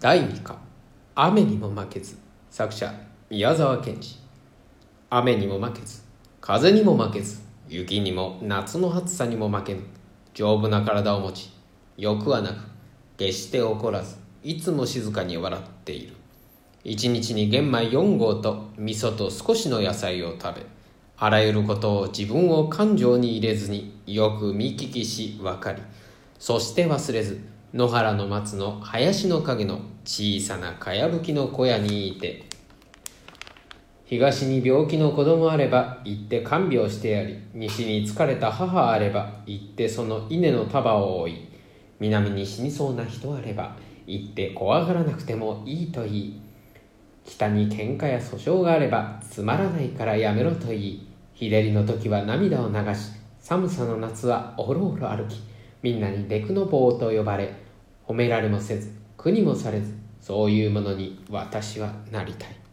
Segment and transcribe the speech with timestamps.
[0.00, 0.56] 第2課。
[1.16, 2.16] 雨にも負けず。
[2.50, 2.94] 作者
[3.30, 4.14] 宮沢賢治。
[5.10, 6.02] 雨にも負けず。
[6.40, 7.40] 風にも負けず。
[7.68, 9.80] 雪にも夏の暑さにも負けぬ。
[10.34, 11.50] 丈夫な体を持ち
[11.96, 12.58] 欲はなく
[13.16, 14.14] 決して怒らず
[14.44, 16.14] いつも静かに笑っている。
[16.84, 20.66] 一日に玄米4合と味噌と少しの野菜を食べ
[21.16, 25.82] あらゆることを自分を感情に入れずによく見聞きし分かり
[26.38, 32.46] そして忘れず野原の松の林の陰の小さなかやぶきの小屋にいて
[34.06, 41.48] 東に病気の子供あれば行って看病してやり西に疲れた母あれば行ってその稲の束を追い
[42.00, 43.76] 南に死にそうな人あれば
[44.06, 46.40] 行って怖がらなくてもいいと言い
[47.26, 55.42] 北に喧嘩や訴訟があればつまらないからやめろと言い日照りの時は涙を流し寒さの夏はおろおろ歩き
[55.82, 57.52] みんなにデクの棒と呼ばれ
[58.06, 62.67] 褒められもせず苦にもされずそういうものに私はなりたい。